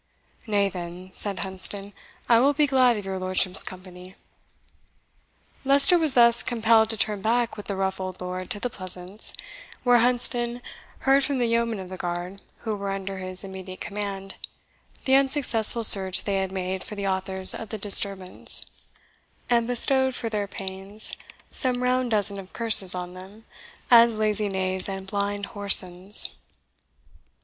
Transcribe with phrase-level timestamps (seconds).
[0.47, 1.93] "Nay, then," said Hunsdon,
[2.27, 4.15] "I will be glad of your lordship's company."
[5.63, 9.31] Leicester was thus compelled to turn back with the rough old Lord to the Pleasance,
[9.83, 10.63] where Hunsdon
[11.01, 14.37] heard from the yeomen of the guard, who were under his immediate command,
[15.05, 18.65] the unsuccessful search they had made for the authors of the disturbance;
[19.51, 21.13] and bestowed for their pains
[21.51, 23.45] some round dozen of curses on them,
[23.91, 26.29] as lazy knaves and blind whoresons.